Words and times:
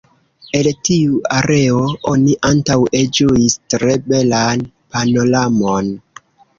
El 0.59 0.69
tiu 0.87 1.19
areo 1.41 1.83
oni 2.13 2.35
antaŭe 2.51 3.05
ĝuis 3.21 3.61
tre 3.77 3.95
belan 4.11 4.69
panoramon. 4.75 5.97